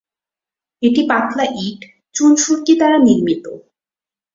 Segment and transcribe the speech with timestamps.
[0.83, 1.79] এটি পাতলা ইট,
[2.15, 3.45] চুন-সুরকি দ্বারা নির্মিত।